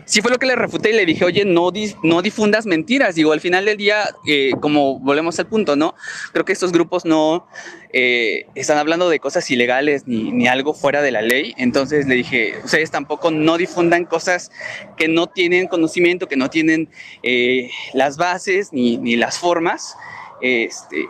Sí 0.04 0.20
fue 0.20 0.30
lo 0.30 0.38
que 0.38 0.46
le 0.46 0.56
refuté 0.56 0.90
y 0.90 0.94
le 0.94 1.06
dije, 1.06 1.24
oye, 1.24 1.44
no, 1.44 1.70
no 2.02 2.22
difundas 2.22 2.66
mentiras. 2.66 3.14
Digo, 3.14 3.32
al 3.32 3.40
final 3.40 3.64
del 3.64 3.76
día, 3.76 4.08
eh, 4.26 4.52
como 4.60 4.98
volvemos 4.98 5.38
al 5.38 5.46
punto, 5.46 5.76
¿no? 5.76 5.94
Creo 6.32 6.44
que 6.44 6.52
estos 6.52 6.72
grupos 6.72 7.04
no 7.04 7.46
eh, 7.92 8.46
están 8.54 8.78
hablando 8.78 9.08
de 9.08 9.20
cosas 9.20 9.50
ilegales 9.50 10.06
ni, 10.06 10.30
ni, 10.32 10.46
algo 10.46 10.74
fuera 10.74 11.02
de 11.02 11.10
la 11.10 11.22
ley. 11.22 11.54
Entonces 11.56 12.06
le 12.06 12.14
dije, 12.14 12.54
ustedes 12.64 12.90
tampoco 12.90 13.30
no 13.30 13.56
difundan 13.56 14.04
cosas 14.04 14.50
que 14.96 15.08
no 15.08 15.28
tienen 15.28 15.66
conocimiento, 15.68 16.28
que 16.28 16.36
no 16.36 16.50
tienen 16.50 16.88
eh, 17.22 17.70
las 17.94 18.16
bases 18.16 18.72
ni, 18.72 18.98
ni, 18.98 19.16
las 19.16 19.38
formas. 19.38 19.96
Este, 20.40 21.06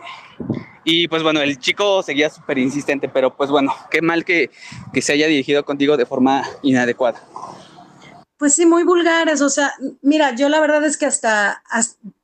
y 0.83 1.07
pues 1.07 1.23
bueno, 1.23 1.41
el 1.41 1.57
chico 1.59 2.03
seguía 2.03 2.29
súper 2.29 2.57
insistente, 2.57 3.07
pero 3.07 3.35
pues 3.35 3.49
bueno, 3.49 3.73
qué 3.89 4.01
mal 4.01 4.25
que, 4.25 4.49
que 4.93 5.01
se 5.01 5.13
haya 5.13 5.27
dirigido 5.27 5.63
contigo 5.65 5.97
de 5.97 6.05
forma 6.05 6.43
inadecuada. 6.61 7.21
Pues 8.43 8.55
sí, 8.55 8.65
muy 8.65 8.83
vulgares. 8.83 9.39
O 9.39 9.47
sea, 9.47 9.73
mira, 10.01 10.35
yo 10.35 10.49
la 10.49 10.59
verdad 10.59 10.83
es 10.83 10.97
que 10.97 11.05
hasta, 11.05 11.63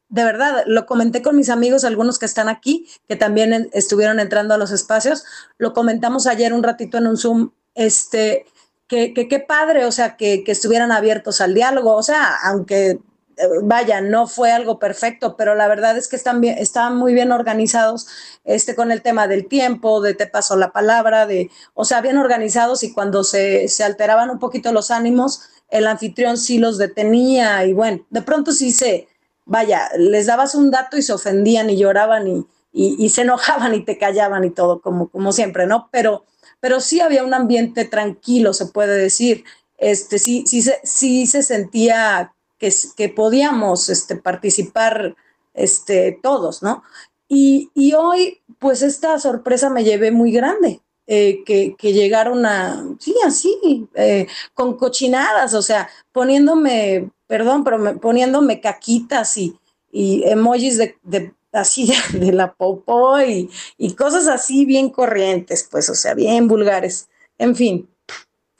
de 0.09 0.25
verdad, 0.25 0.63
lo 0.65 0.85
comenté 0.85 1.21
con 1.21 1.37
mis 1.37 1.49
amigos, 1.49 1.85
algunos 1.85 2.19
que 2.19 2.25
están 2.25 2.49
aquí, 2.49 2.89
que 3.07 3.15
también 3.15 3.69
estuvieron 3.71 4.19
entrando 4.19 4.53
a 4.53 4.57
los 4.57 4.71
espacios. 4.71 5.23
Lo 5.57 5.71
comentamos 5.71 6.27
ayer 6.27 6.51
un 6.51 6.61
ratito 6.61 6.97
en 6.97 7.07
un 7.07 7.15
Zoom. 7.15 7.51
Este, 7.73 8.45
que 8.89 9.13
qué 9.13 9.39
padre, 9.39 9.85
o 9.85 9.93
sea, 9.93 10.17
que, 10.17 10.43
que, 10.43 10.51
estuvieran 10.51 10.91
abiertos 10.91 11.39
al 11.39 11.53
diálogo. 11.53 11.95
O 11.95 12.03
sea, 12.03 12.35
aunque 12.43 12.99
eh, 13.39 13.47
vaya, 13.63 14.01
no 14.01 14.27
fue 14.27 14.51
algo 14.51 14.77
perfecto, 14.77 15.37
pero 15.37 15.55
la 15.55 15.69
verdad 15.69 15.97
es 15.97 16.09
que 16.09 16.17
están, 16.17 16.41
bien, 16.41 16.57
muy 16.95 17.13
bien 17.13 17.31
organizados 17.31 18.07
este, 18.43 18.75
con 18.75 18.91
el 18.91 19.01
tema 19.01 19.29
del 19.29 19.47
tiempo, 19.47 20.01
de 20.01 20.15
te 20.15 20.27
paso 20.27 20.57
la 20.57 20.73
palabra, 20.73 21.25
de, 21.25 21.49
o 21.73 21.85
sea, 21.85 22.01
bien 22.01 22.17
organizados 22.17 22.83
y 22.83 22.91
cuando 22.91 23.23
se, 23.23 23.69
se 23.69 23.85
alteraban 23.85 24.29
un 24.29 24.39
poquito 24.39 24.73
los 24.73 24.91
ánimos, 24.91 25.43
el 25.69 25.87
anfitrión 25.87 26.37
sí 26.37 26.57
los 26.57 26.77
detenía 26.77 27.65
y 27.65 27.73
bueno, 27.73 28.05
de 28.09 28.21
pronto 28.21 28.51
sí 28.51 28.71
se, 28.71 29.07
vaya, 29.45 29.89
les 29.97 30.27
dabas 30.27 30.55
un 30.55 30.71
dato 30.71 30.97
y 30.97 31.01
se 31.01 31.13
ofendían 31.13 31.69
y 31.69 31.77
lloraban 31.77 32.27
y, 32.27 32.45
y, 32.71 33.09
se 33.09 33.21
enojaban 33.21 33.73
y 33.73 33.83
te 33.83 33.97
callaban 33.97 34.43
y 34.43 34.51
todo, 34.51 34.81
como, 34.81 35.09
como 35.09 35.31
siempre, 35.31 35.65
¿no? 35.65 35.89
Pero, 35.91 36.25
pero 36.59 36.79
sí 36.79 36.99
había 36.99 37.23
un 37.23 37.33
ambiente 37.33 37.85
tranquilo, 37.85 38.53
se 38.53 38.67
puede 38.67 38.97
decir. 38.97 39.43
Este, 39.77 40.19
sí, 40.19 40.43
sí, 40.45 40.61
se, 40.61 40.79
sí 40.83 41.25
se 41.25 41.41
sentía 41.41 42.33
que, 42.59 42.71
que 42.95 43.09
podíamos 43.09 43.89
este, 43.89 44.15
participar 44.17 45.15
este, 45.53 46.19
todos, 46.21 46.61
¿no? 46.61 46.83
Y, 47.27 47.71
y 47.73 47.93
hoy, 47.93 48.41
pues 48.59 48.81
esta 48.81 49.17
sorpresa 49.19 49.69
me 49.69 49.83
llevé 49.83 50.11
muy 50.11 50.31
grande, 50.31 50.81
eh, 51.11 51.43
que, 51.43 51.75
que, 51.75 51.91
llegaron 51.91 52.45
a, 52.45 52.85
sí, 52.99 53.15
así, 53.25 53.87
eh, 53.95 54.27
con 54.53 54.77
cochinadas, 54.77 55.55
o 55.55 55.63
sea, 55.63 55.89
poniéndome, 56.11 57.09
perdón, 57.25 57.63
pero 57.63 57.99
poniéndome 57.99 58.61
caquitas 58.61 59.35
y, 59.35 59.59
y 59.91 60.21
emojis 60.29 60.77
de, 60.77 60.97
de 61.01 61.33
así 61.51 61.91
de, 62.13 62.31
la 62.31 62.53
popó 62.53 63.19
y, 63.21 63.49
y, 63.79 63.95
cosas 63.95 64.27
así 64.27 64.65
bien 64.65 64.91
corrientes, 64.91 65.67
pues, 65.71 65.89
o 65.89 65.95
sea, 65.95 66.13
bien 66.13 66.47
vulgares. 66.47 67.09
En 67.39 67.55
fin, 67.55 67.89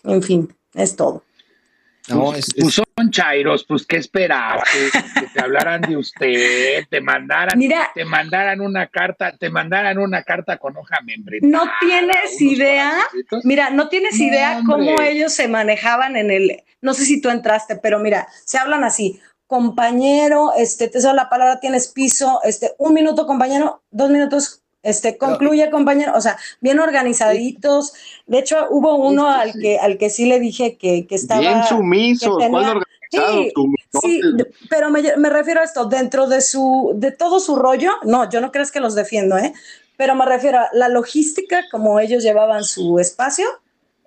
en 0.03 0.23
fin, 0.23 0.57
es 0.73 0.95
todo. 0.95 1.21
No, 2.07 2.33
son 2.71 2.85
chairos, 3.09 3.63
pues 3.63 3.85
qué 3.85 3.97
esperabas 3.97 4.63
que, 4.71 5.27
te 5.33 5.41
hablaran 5.41 5.81
de 5.81 5.97
usted, 5.97 6.85
te 6.89 7.01
mandaran, 7.01 7.59
te 7.93 8.05
mandaran 8.05 8.61
una 8.61 8.87
carta, 8.87 9.35
te 9.37 9.49
mandaran 9.49 9.97
una 9.97 10.23
carta 10.23 10.57
con 10.57 10.75
hoja 10.77 10.99
membretada. 11.03 11.51
No 11.51 11.71
tienes 11.79 12.41
idea, 12.41 12.91
mira, 13.43 13.69
no 13.69 13.89
tienes 13.89 14.19
idea 14.19 14.61
cómo 14.65 15.01
ellos 15.01 15.33
se 15.33 15.47
manejaban 15.47 16.15
en 16.15 16.31
el, 16.31 16.63
no 16.81 16.93
sé 16.93 17.05
si 17.05 17.21
tú 17.21 17.29
entraste, 17.29 17.77
pero 17.77 17.99
mira, 17.99 18.27
se 18.45 18.57
hablan 18.57 18.83
así, 18.83 19.19
compañero, 19.47 20.51
este, 20.57 20.89
te 20.89 21.01
doy 21.01 21.15
la 21.15 21.29
palabra, 21.29 21.59
tienes 21.59 21.87
piso, 21.87 22.39
este, 22.43 22.73
un 22.77 22.93
minuto 22.93 23.25
compañero, 23.25 23.81
dos 23.89 24.09
minutos 24.09 24.61
este, 24.81 25.17
concluye, 25.17 25.69
compañero, 25.69 26.13
o 26.15 26.21
sea, 26.21 26.37
bien 26.61 26.79
organizaditos. 26.79 27.93
De 28.27 28.39
hecho, 28.39 28.67
hubo 28.69 28.95
uno 28.95 29.29
al 29.29 29.53
que 29.53 29.77
al 29.77 29.97
que 29.97 30.09
sí 30.09 30.25
le 30.25 30.39
dije 30.39 30.77
que, 30.77 31.05
que 31.05 31.15
estaba. 31.15 31.41
Bien 31.41 31.63
sí, 33.09 33.51
sí, 34.01 34.21
pero 34.69 34.89
me, 34.89 35.01
me, 35.17 35.29
refiero 35.29 35.61
a 35.61 35.63
esto, 35.63 35.85
dentro 35.85 36.27
de 36.27 36.41
su, 36.41 36.93
de 36.95 37.11
todo 37.11 37.39
su 37.39 37.55
rollo, 37.55 37.91
no, 38.03 38.29
yo 38.29 38.41
no 38.41 38.51
creo 38.51 38.65
que 38.71 38.79
los 38.79 38.95
defiendo, 38.95 39.37
¿eh? 39.37 39.53
Pero 39.97 40.15
me 40.15 40.25
refiero 40.25 40.59
a 40.59 40.69
la 40.73 40.89
logística, 40.89 41.63
como 41.71 41.99
ellos 41.99 42.23
llevaban 42.23 42.63
su 42.63 42.99
espacio, 42.99 43.47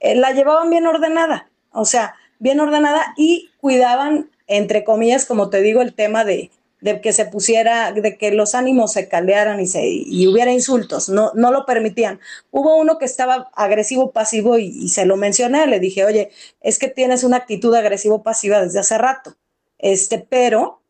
eh, 0.01 0.15
la 0.15 0.33
llevaban 0.33 0.71
bien 0.71 0.87
ordenada, 0.87 1.49
o 1.73 1.85
sea, 1.85 2.15
bien 2.39 2.61
ordenada 2.61 3.15
y 3.17 3.51
cuidaban, 3.61 4.31
entre 4.47 4.85
comillas, 4.85 5.27
como 5.27 5.51
te 5.51 5.61
digo, 5.63 5.83
el 5.83 5.95
tema 5.95 6.25
de, 6.25 6.51
de 6.83 7.01
que 7.01 7.13
se 7.13 7.25
pusiera, 7.27 7.93
de 7.93 8.19
que 8.19 8.33
los 8.33 8.57
ánimos 8.57 8.93
se 8.93 9.09
caldearan 9.09 9.61
y, 9.61 9.69
se, 9.69 9.87
y 9.87 10.27
hubiera 10.27 10.53
insultos, 10.53 11.09
no, 11.09 11.31
no 11.35 11.53
lo 11.53 11.65
permitían. 11.65 12.19
Hubo 12.51 12.77
uno 12.77 12.99
que 12.99 13.05
estaba 13.05 13.51
agresivo, 13.55 14.11
pasivo 14.11 14.59
y, 14.59 14.89
se 14.89 15.07
lo 15.07 15.17
mencioné, 15.17 15.67
le 15.69 15.79
dije, 15.79 16.05
oye, 16.05 16.31
es 16.61 16.81
que 16.81 16.89
tienes 16.89 17.23
una 17.23 17.37
actitud 17.39 17.73
agresivo-pasiva 17.73 18.61
desde 18.61 18.81
hace 18.81 18.99
rato, 18.99 19.37
este, 19.79 20.19
pero 20.19 20.83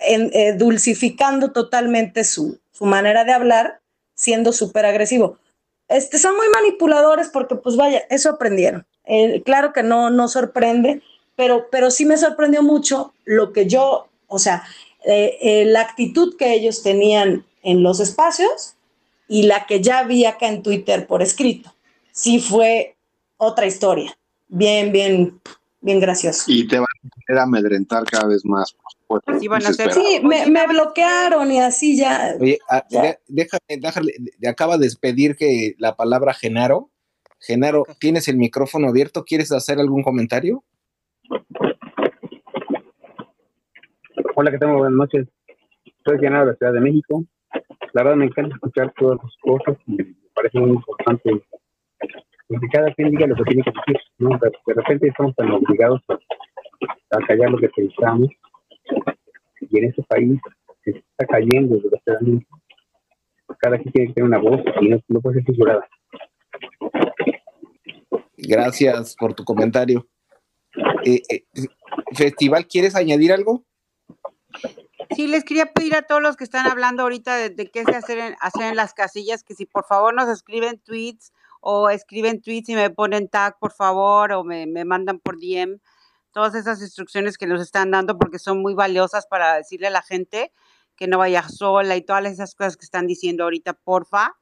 en, 0.00 0.30
eh, 0.34 0.52
dulcificando 0.52 1.52
totalmente 1.52 2.24
su, 2.24 2.58
su 2.72 2.84
manera 2.84 3.24
de 3.24 3.32
hablar, 3.32 3.80
siendo 4.16 4.52
súper 4.52 4.84
agresivo. 4.84 5.38
Este, 5.86 6.18
son 6.18 6.34
muy 6.36 6.48
manipuladores 6.48 7.28
porque, 7.28 7.54
pues 7.54 7.76
vaya, 7.76 8.02
eso 8.10 8.30
aprendieron. 8.30 8.84
Eh, 9.04 9.42
claro 9.44 9.72
que 9.72 9.84
no, 9.84 10.10
no 10.10 10.26
sorprende, 10.26 11.02
pero, 11.36 11.68
pero 11.70 11.92
sí 11.92 12.04
me 12.04 12.16
sorprendió 12.16 12.64
mucho 12.64 13.14
lo 13.24 13.52
que 13.52 13.68
yo, 13.68 14.08
o 14.26 14.40
sea, 14.40 14.64
eh, 15.06 15.38
eh, 15.40 15.64
la 15.66 15.82
actitud 15.82 16.36
que 16.36 16.52
ellos 16.52 16.82
tenían 16.82 17.44
en 17.62 17.84
los 17.84 18.00
espacios 18.00 18.74
y 19.28 19.44
la 19.44 19.64
que 19.66 19.80
ya 19.80 20.02
vi 20.02 20.24
acá 20.24 20.48
en 20.48 20.64
Twitter 20.64 21.06
por 21.06 21.22
escrito. 21.22 21.72
Sí 22.10 22.40
fue 22.40 22.96
otra 23.36 23.66
historia. 23.66 24.18
Bien, 24.48 24.90
bien, 24.90 25.40
bien 25.80 26.00
gracioso. 26.00 26.44
Y 26.48 26.66
te 26.66 26.80
van 26.80 26.88
a 27.38 27.42
amedrentar 27.42 28.04
cada 28.04 28.26
vez 28.26 28.44
más. 28.44 28.76
sí, 29.38 30.20
me, 30.24 30.66
bloquearon 30.66 31.52
y 31.52 31.60
así 31.60 31.96
ya. 31.96 32.34
Oye, 32.40 32.58
ah, 32.68 32.84
déjame, 33.28 33.80
déjame, 33.80 34.12
acaba 34.48 34.76
de 34.76 34.86
despedir 34.86 35.36
que 35.36 35.74
la 35.78 35.94
palabra 35.94 36.34
Genaro. 36.34 36.90
Genaro, 37.38 37.84
¿tienes 38.00 38.26
el 38.26 38.38
micrófono 38.38 38.88
abierto? 38.88 39.24
¿Quieres 39.24 39.52
hacer 39.52 39.78
algún 39.78 40.02
comentario? 40.02 40.64
Hola, 44.34 44.50
¿qué 44.50 44.58
tal? 44.58 44.76
Buenas 44.76 44.92
noches. 44.92 45.28
Soy 46.04 46.18
Genaro 46.18 46.46
de 46.46 46.52
la 46.52 46.56
Ciudad 46.56 46.72
de 46.72 46.80
México. 46.80 47.24
La 47.92 48.02
verdad 48.02 48.16
me 48.16 48.24
encanta 48.26 48.54
escuchar 48.54 48.92
todas 48.98 49.18
las 49.22 49.32
cosas 49.40 49.76
y 49.86 49.92
me 49.92 50.14
parece 50.34 50.58
muy 50.58 50.70
importante 50.70 51.30
que 52.48 52.68
cada 52.72 52.92
quien 52.94 53.10
diga 53.10 53.26
lo 53.26 53.36
que 53.36 53.44
tiene 53.44 53.62
que 53.62 53.70
decir. 53.70 54.02
¿no? 54.18 54.30
De, 54.38 54.50
repente 54.74 55.08
estamos 55.08 55.34
tan 55.36 55.50
obligados 55.50 56.00
a, 56.08 57.18
callar 57.26 57.50
lo 57.50 57.58
que 57.58 57.68
pensamos 57.68 58.28
y 59.60 59.78
en 59.78 59.84
ese 59.84 60.02
país 60.04 60.40
se 60.84 60.90
está 60.90 61.26
cayendo 61.26 61.76
desgraciadamente. 61.76 62.46
Cada 63.58 63.78
quien 63.78 63.92
tiene 63.92 64.08
que 64.08 64.14
tener 64.14 64.28
una 64.28 64.38
voz 64.38 64.60
y 64.80 64.88
no, 64.88 65.20
puede 65.20 65.36
ser 65.36 65.44
censurada. 65.46 65.88
Gracias 68.36 69.16
por 69.18 69.34
tu 69.34 69.44
comentario. 69.44 70.06
Eh, 71.04 71.22
eh, 71.30 71.44
Festival, 72.14 72.66
¿quieres 72.66 72.94
añadir 72.94 73.32
algo? 73.32 73.64
Sí, 75.16 75.26
les 75.28 75.44
quería 75.44 75.72
pedir 75.72 75.96
a 75.96 76.02
todos 76.02 76.20
los 76.20 76.36
que 76.36 76.44
están 76.44 76.66
hablando 76.66 77.02
ahorita 77.02 77.36
de, 77.36 77.70
qué 77.70 77.84
se 77.84 77.96
hacer 77.96 78.18
en, 78.18 78.36
hacer 78.38 78.64
en 78.64 78.76
las 78.76 78.92
casillas, 78.92 79.42
que 79.42 79.54
si 79.54 79.64
por 79.64 79.86
favor 79.86 80.12
nos 80.12 80.28
escriben 80.28 80.78
tweets 80.78 81.32
o 81.62 81.88
escriben 81.88 82.42
tweets 82.42 82.68
y 82.68 82.74
me 82.74 82.90
ponen 82.90 83.26
tag, 83.26 83.58
por 83.58 83.72
favor, 83.72 84.32
o 84.32 84.44
me, 84.44 84.66
me 84.66 84.84
mandan 84.84 85.18
por 85.18 85.40
DM 85.40 85.80
todas 86.32 86.54
esas 86.54 86.82
instrucciones 86.82 87.38
que 87.38 87.46
nos 87.46 87.62
están 87.62 87.92
dando 87.92 88.18
porque 88.18 88.38
son 88.38 88.60
muy 88.60 88.74
valiosas 88.74 89.26
para 89.26 89.54
decirle 89.54 89.86
a 89.86 89.90
la 89.90 90.02
gente 90.02 90.52
que 90.96 91.06
no 91.06 91.16
vaya 91.16 91.48
sola 91.48 91.96
y 91.96 92.02
todas 92.02 92.26
esas 92.26 92.54
cosas 92.54 92.76
que 92.76 92.84
están 92.84 93.06
diciendo 93.06 93.44
ahorita, 93.44 93.72
porfa. 93.72 94.36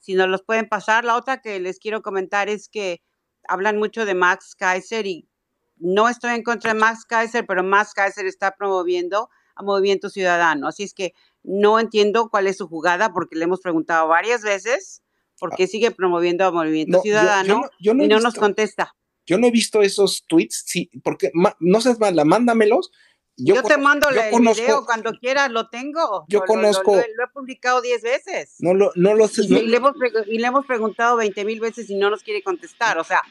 Si 0.00 0.14
nos 0.14 0.26
los 0.26 0.42
pueden 0.42 0.68
pasar. 0.68 1.04
La 1.04 1.14
otra 1.14 1.40
que 1.40 1.60
les 1.60 1.78
quiero 1.78 2.02
comentar 2.02 2.48
es 2.48 2.68
que 2.68 3.04
hablan 3.46 3.78
mucho 3.78 4.04
de 4.04 4.16
Max 4.16 4.56
Kaiser 4.56 5.06
y 5.06 5.28
no 5.76 6.08
estoy 6.08 6.34
en 6.34 6.42
contra 6.42 6.74
de 6.74 6.80
Max 6.80 7.04
Kaiser, 7.04 7.46
pero 7.46 7.62
Max 7.62 7.94
Kaiser 7.94 8.26
está 8.26 8.56
promoviendo 8.56 9.30
a 9.54 9.62
Movimiento 9.62 10.08
Ciudadano. 10.08 10.68
Así 10.68 10.82
es 10.82 10.94
que 10.94 11.14
no 11.42 11.80
entiendo 11.80 12.28
cuál 12.30 12.46
es 12.46 12.58
su 12.58 12.68
jugada 12.68 13.12
porque 13.12 13.36
le 13.36 13.44
hemos 13.44 13.60
preguntado 13.60 14.08
varias 14.08 14.42
veces 14.42 15.02
por 15.38 15.54
qué 15.56 15.66
sigue 15.66 15.90
promoviendo 15.90 16.44
a 16.44 16.52
Movimiento 16.52 17.00
Ciudadano 17.00 17.68
y 17.78 17.92
no 17.92 18.20
nos 18.20 18.34
contesta. 18.34 18.94
Yo 19.26 19.38
no 19.38 19.46
he 19.46 19.50
visto 19.50 19.82
esos 19.82 20.24
tweets, 20.26 20.64
sí, 20.66 20.90
porque 21.02 21.30
no 21.60 21.80
seas 21.80 21.98
mala, 21.98 22.24
mándamelos. 22.24 22.90
Yo, 23.36 23.62
te 23.62 23.78
mando 23.78 24.08
el 24.10 24.40
video 24.40 24.84
cuando 24.84 25.12
quieras, 25.12 25.50
lo 25.50 25.68
tengo. 25.68 26.26
Yo 26.28 26.42
conozco. 26.42 26.94
Lo, 26.94 27.00
he 27.00 27.28
publicado 27.32 27.80
diez 27.80 28.02
veces. 28.02 28.56
No 28.58 28.74
lo, 28.74 28.92
no 28.94 29.14
lo 29.14 29.26
sé. 29.26 29.44
Y, 29.44 29.48
le 29.48 29.76
hemos, 29.76 29.94
y 30.26 30.38
le 30.38 30.46
hemos 30.46 30.66
preguntado 30.66 31.16
veinte 31.16 31.44
mil 31.44 31.58
veces 31.58 31.88
y 31.88 31.96
no 31.96 32.10
nos 32.10 32.22
quiere 32.22 32.42
contestar. 32.42 32.98
O 32.98 33.04
sea, 33.04 33.22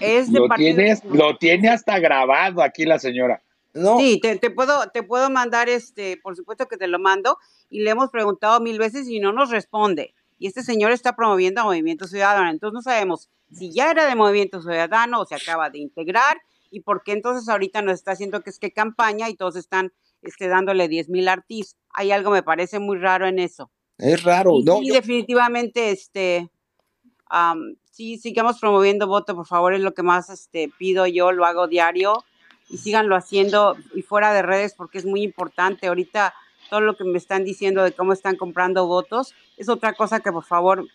es 0.00 0.30
de 0.30 0.38
lo 0.38 0.48
tienes, 0.50 1.02
lo 1.04 1.36
tiene 1.38 1.70
hasta 1.70 1.98
grabado 1.98 2.62
aquí 2.62 2.84
la 2.84 2.98
señora. 2.98 3.42
No. 3.74 3.98
Sí, 3.98 4.20
te, 4.20 4.36
te, 4.36 4.50
puedo, 4.50 4.90
te 4.90 5.02
puedo 5.02 5.30
mandar 5.30 5.68
este, 5.68 6.18
por 6.18 6.36
supuesto 6.36 6.68
que 6.68 6.76
te 6.76 6.88
lo 6.88 6.98
mando, 6.98 7.38
y 7.70 7.80
le 7.80 7.90
hemos 7.90 8.10
preguntado 8.10 8.60
mil 8.60 8.78
veces 8.78 9.08
y 9.08 9.18
no 9.18 9.32
nos 9.32 9.50
responde. 9.50 10.14
Y 10.38 10.46
este 10.46 10.62
señor 10.62 10.90
está 10.92 11.16
promoviendo 11.16 11.60
a 11.60 11.64
Movimiento 11.64 12.06
Ciudadano. 12.06 12.50
Entonces 12.50 12.74
no 12.74 12.82
sabemos 12.82 13.30
si 13.52 13.72
ya 13.72 13.90
era 13.90 14.06
de 14.06 14.14
Movimiento 14.14 14.60
Ciudadano 14.60 15.20
o 15.20 15.24
se 15.24 15.34
acaba 15.34 15.70
de 15.70 15.78
integrar 15.78 16.36
y 16.70 16.80
por 16.80 17.02
qué 17.02 17.12
entonces 17.12 17.48
ahorita 17.48 17.82
nos 17.82 17.94
está 17.94 18.12
haciendo 18.12 18.42
que 18.42 18.50
es 18.50 18.58
que 18.58 18.72
campaña 18.72 19.28
y 19.28 19.36
todos 19.36 19.56
están 19.56 19.92
este, 20.22 20.48
dándole 20.48 20.88
10 20.88 21.10
mil 21.10 21.28
artis. 21.28 21.76
Hay 21.94 22.10
algo 22.12 22.30
me 22.30 22.42
parece 22.42 22.78
muy 22.78 22.98
raro 22.98 23.26
en 23.26 23.38
eso. 23.38 23.70
Es 23.98 24.22
raro, 24.24 24.58
y, 24.58 24.64
¿no? 24.64 24.78
Sí, 24.78 24.90
definitivamente, 24.90 25.90
este, 25.90 26.50
sí, 27.90 28.18
sigamos 28.18 28.58
promoviendo 28.58 29.06
voto, 29.06 29.36
por 29.36 29.46
favor, 29.46 29.74
es 29.74 29.80
lo 29.80 29.94
que 29.94 30.02
más 30.02 30.28
este, 30.28 30.70
pido 30.76 31.06
yo, 31.06 31.30
lo 31.30 31.44
hago 31.44 31.68
diario 31.68 32.24
y 32.72 32.78
síganlo 32.78 33.14
haciendo 33.14 33.76
y 33.94 34.02
fuera 34.02 34.32
de 34.32 34.42
redes 34.42 34.74
porque 34.74 34.98
es 34.98 35.04
muy 35.04 35.22
importante. 35.22 35.86
Ahorita 35.86 36.34
todo 36.70 36.80
lo 36.80 36.96
que 36.96 37.04
me 37.04 37.18
están 37.18 37.44
diciendo 37.44 37.84
de 37.84 37.92
cómo 37.92 38.14
están 38.14 38.36
comprando 38.36 38.86
votos 38.86 39.34
es 39.58 39.68
otra 39.68 39.92
cosa 39.92 40.20
que 40.20 40.32
por 40.32 40.44
favor 40.44 40.86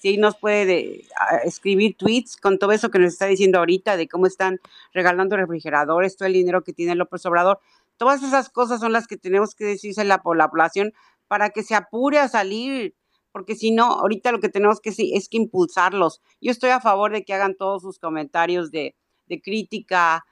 si 0.00 0.16
nos 0.16 0.36
puede 0.36 1.04
escribir 1.44 1.94
tweets 1.96 2.36
con 2.36 2.58
todo 2.58 2.72
eso 2.72 2.90
que 2.90 2.98
nos 2.98 3.12
está 3.12 3.26
diciendo 3.26 3.58
ahorita 3.58 3.96
de 3.96 4.08
cómo 4.08 4.26
están 4.26 4.58
regalando 4.92 5.36
refrigeradores, 5.36 6.16
todo 6.16 6.26
el 6.26 6.32
dinero 6.32 6.64
que 6.64 6.72
tiene 6.72 6.94
López 6.94 7.24
Obrador. 7.26 7.60
Todas 7.98 8.22
esas 8.22 8.48
cosas 8.48 8.80
son 8.80 8.92
las 8.92 9.06
que 9.06 9.18
tenemos 9.18 9.54
que 9.54 9.66
decirse 9.66 10.00
a 10.00 10.04
la, 10.04 10.22
población 10.22 10.94
para 11.28 11.50
que 11.50 11.62
se 11.62 11.74
apure 11.74 12.18
a 12.18 12.28
salir, 12.28 12.94
porque 13.30 13.54
si 13.54 13.72
no, 13.72 13.84
ahorita 13.84 14.32
lo 14.32 14.40
que 14.40 14.48
tenemos 14.48 14.80
que 14.80 14.88
es 14.88 15.28
que 15.28 15.36
impulsarlos. 15.36 16.22
Yo 16.40 16.50
estoy 16.50 16.70
a 16.70 16.80
favor 16.80 17.12
de 17.12 17.22
que 17.22 17.34
hagan 17.34 17.54
todos 17.54 17.82
sus 17.82 17.98
comentarios 17.98 18.70
de, 18.70 18.96
de 19.26 19.42
crítica, 19.42 20.24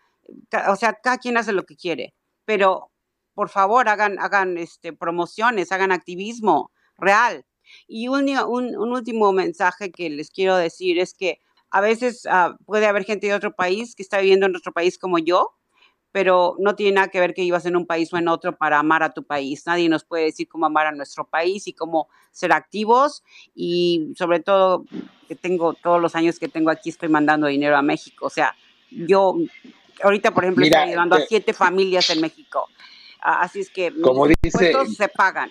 o 0.68 0.76
sea, 0.76 0.94
cada 0.94 1.18
quien 1.18 1.36
hace 1.36 1.52
lo 1.52 1.64
que 1.64 1.76
quiere, 1.76 2.14
pero 2.44 2.90
por 3.34 3.48
favor 3.48 3.88
hagan, 3.88 4.18
hagan 4.18 4.58
este, 4.58 4.92
promociones, 4.92 5.70
hagan 5.72 5.92
activismo 5.92 6.72
real. 6.96 7.44
Y 7.86 8.08
un, 8.08 8.28
un, 8.28 8.92
último 8.92 9.32
mensaje 9.32 9.92
que 9.92 10.10
les 10.10 10.30
quiero 10.30 10.56
decir 10.56 10.98
es 10.98 11.14
que 11.14 11.38
a 11.70 11.80
veces 11.80 12.26
ah, 12.28 12.56
puede 12.66 12.86
haber 12.86 13.04
gente 13.04 13.26
de 13.26 13.34
otro 13.34 13.54
país 13.54 13.94
que 13.94 14.02
está 14.02 14.18
viviendo 14.18 14.46
en 14.46 14.52
nuestro 14.52 14.72
país 14.72 14.98
como 14.98 15.18
yo, 15.18 15.54
pero 16.10 16.56
no 16.58 16.74
tiene 16.74 16.96
nada 16.96 17.08
que 17.08 17.20
ver 17.20 17.34
que 17.34 17.42
vivas 17.42 17.66
en 17.66 17.76
un 17.76 17.86
país 17.86 18.12
o 18.12 18.16
en 18.16 18.28
otro 18.28 18.56
para 18.56 18.78
amar 18.78 19.02
a 19.02 19.12
tu 19.12 19.22
país. 19.24 19.64
Nadie 19.66 19.88
nos 19.88 20.04
puede 20.04 20.24
decir 20.24 20.48
cómo 20.48 20.66
amar 20.66 20.86
a 20.86 20.92
nuestro 20.92 21.28
país 21.28 21.68
y 21.68 21.74
cómo 21.74 22.08
ser 22.30 22.52
activos 22.52 23.22
y 23.54 24.12
sobre 24.16 24.40
todo 24.40 24.84
que 25.28 25.36
tengo 25.36 25.74
todos 25.74 26.00
los 26.00 26.14
años 26.14 26.38
que 26.38 26.48
tengo 26.48 26.70
aquí 26.70 26.88
estoy 26.88 27.08
mandando 27.08 27.46
dinero 27.46 27.76
a 27.76 27.82
México. 27.82 28.26
O 28.26 28.30
sea, 28.30 28.56
yo 28.90 29.36
ahorita 30.02 30.32
por 30.32 30.44
ejemplo 30.44 30.64
estoy 30.64 30.80
ayudando 30.80 31.16
a 31.16 31.20
eh, 31.20 31.26
siete 31.28 31.52
familias 31.52 32.10
en 32.10 32.20
México. 32.20 32.68
Así 33.20 33.60
es 33.60 33.70
que 33.70 33.92
como 34.00 34.26
mis 34.26 34.36
dice, 34.42 34.72
se 34.96 35.08
pagan. 35.08 35.50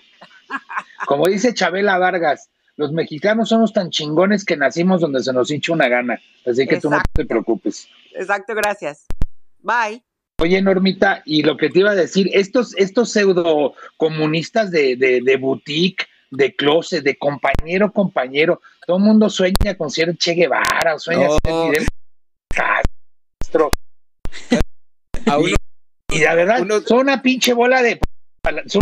Como 1.06 1.26
dice 1.26 1.52
Chabela 1.52 1.98
Vargas, 1.98 2.48
los 2.76 2.92
mexicanos 2.92 3.48
somos 3.48 3.72
tan 3.72 3.90
chingones 3.90 4.44
que 4.44 4.56
nacimos 4.56 5.00
donde 5.00 5.22
se 5.22 5.32
nos 5.32 5.50
hincha 5.50 5.72
una 5.72 5.88
gana. 5.88 6.18
Así 6.46 6.66
que 6.66 6.80
tú 6.80 6.88
no 6.88 7.00
te 7.12 7.26
preocupes. 7.26 7.88
Exacto, 8.14 8.54
gracias. 8.54 9.06
Bye. 9.60 10.02
Oye, 10.40 10.62
Normita, 10.62 11.22
y 11.24 11.42
lo 11.42 11.56
que 11.56 11.68
te 11.68 11.80
iba 11.80 11.90
a 11.90 11.96
decir, 11.96 12.30
estos, 12.32 12.76
estos 12.76 13.10
pseudo 13.10 13.74
comunistas 13.96 14.70
de, 14.70 14.94
de, 14.96 15.36
boutique, 15.36 16.06
de 16.30 16.54
closet, 16.54 17.02
de 17.02 17.18
compañero, 17.18 17.92
compañero, 17.92 18.60
todo 18.86 18.98
el 18.98 19.02
mundo 19.02 19.28
sueña 19.28 19.76
con 19.76 19.90
ser 19.90 20.16
Che 20.16 20.34
Guevara, 20.34 20.96
sueña 21.00 21.26
con 21.26 21.38
ser 21.42 21.80
Fidel 21.80 21.88
Castro. 22.48 23.72
y, 26.12 26.18
la 26.18 26.34
verdad, 26.34 26.66
son 26.86 26.98
una 26.98 27.22
pinche 27.22 27.52
bola 27.52 27.82
de 27.82 28.00
son 28.66 28.80